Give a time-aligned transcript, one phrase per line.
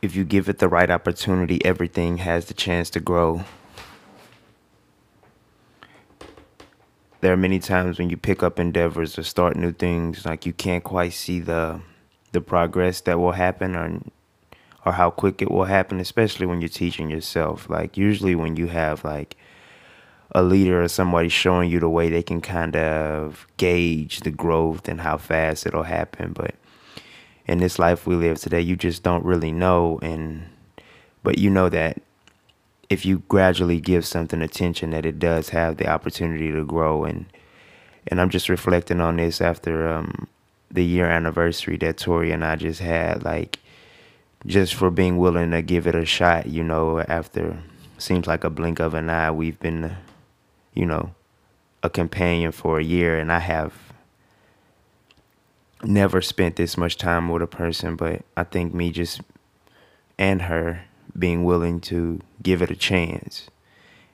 [0.00, 3.44] if you give it the right opportunity, everything has the chance to grow.
[7.20, 10.52] There are many times when you pick up endeavors or start new things, like you
[10.52, 11.80] can't quite see the
[12.30, 14.00] the progress that will happen or
[14.86, 17.68] or how quick it will happen, especially when you're teaching yourself.
[17.68, 19.36] Like usually when you have like
[20.32, 24.88] a leader or somebody showing you the way, they can kind of gauge the growth
[24.88, 26.32] and how fast it'll happen.
[26.32, 26.54] But
[27.48, 29.98] in this life we live today, you just don't really know.
[30.02, 30.48] And
[31.22, 32.00] but you know that
[32.90, 37.04] if you gradually give something attention, that it does have the opportunity to grow.
[37.04, 37.26] And
[38.06, 40.28] and I'm just reflecting on this after um,
[40.70, 43.58] the year anniversary that Tori and I just had, like
[44.46, 46.46] just for being willing to give it a shot.
[46.46, 47.58] You know, after
[47.96, 49.96] seems like a blink of an eye, we've been,
[50.74, 51.14] you know,
[51.82, 53.72] a companion for a year, and I have
[55.84, 59.20] never spent this much time with a person, but I think me just
[60.18, 60.84] and her
[61.16, 63.48] being willing to give it a chance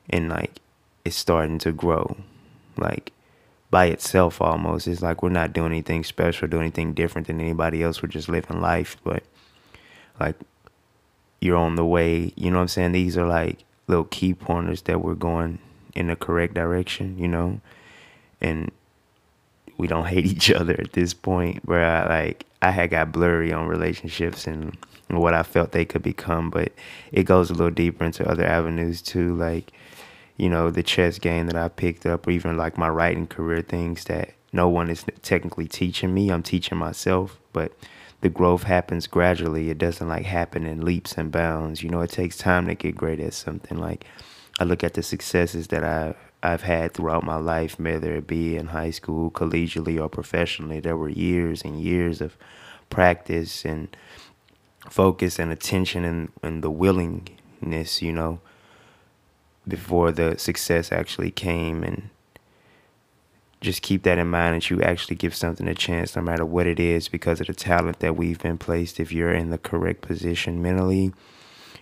[0.08, 0.60] and like
[1.04, 2.16] it's starting to grow
[2.76, 3.12] like
[3.70, 4.86] by itself almost.
[4.86, 8.02] It's like we're not doing anything special doing anything different than anybody else.
[8.02, 9.22] We're just living life but
[10.20, 10.36] like
[11.40, 12.32] you're on the way.
[12.36, 12.92] You know what i'm saying?
[12.92, 15.58] These are like little key pointers that we're going
[15.94, 17.60] in the correct direction you know?
[18.40, 18.70] And
[19.78, 23.52] we don't hate each other at this point where I like I had got blurry
[23.52, 24.76] on relationships and
[25.08, 26.72] what I felt they could become, but
[27.12, 29.72] it goes a little deeper into other avenues too, like
[30.36, 33.62] you know the chess game that I picked up, or even like my writing career,
[33.62, 36.30] things that no one is technically teaching me.
[36.30, 37.72] I'm teaching myself, but
[38.20, 39.70] the growth happens gradually.
[39.70, 41.82] It doesn't like happen in leaps and bounds.
[41.82, 43.78] You know, it takes time to get great at something.
[43.78, 44.06] Like
[44.58, 46.14] I look at the successes that I
[46.44, 50.78] I've had throughout my life, whether it be in high school, collegially, or professionally.
[50.78, 52.36] There were years and years of
[52.90, 53.96] practice and
[54.90, 58.40] focus and attention and, and the willingness, you know,
[59.66, 61.82] before the success actually came.
[61.82, 62.10] And
[63.62, 66.66] just keep that in mind that you actually give something a chance, no matter what
[66.66, 69.00] it is, because of the talent that we've been placed.
[69.00, 71.14] If you're in the correct position mentally,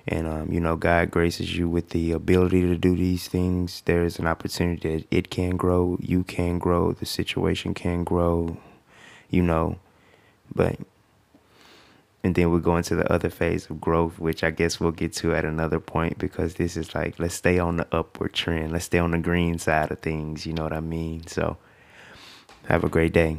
[0.07, 4.05] and um, you know God graces you with the ability to do these things, there
[4.05, 8.57] is an opportunity that it can grow, you can grow, the situation can grow,
[9.31, 9.79] you know,
[10.55, 10.79] but
[12.25, 15.13] and then we'll go into the other phase of growth, which I guess we'll get
[15.15, 18.85] to at another point because this is like let's stay on the upward trend, let's
[18.85, 21.27] stay on the green side of things, you know what I mean?
[21.27, 21.57] So
[22.69, 23.39] have a great day.